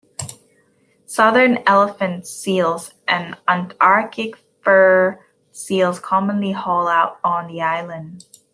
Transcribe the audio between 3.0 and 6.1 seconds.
and Antarctic fur seals